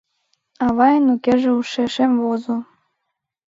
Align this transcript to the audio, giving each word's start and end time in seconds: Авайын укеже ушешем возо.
Авайын 0.65 1.05
укеже 1.13 1.51
ушешем 1.59 2.11
возо. 2.23 2.57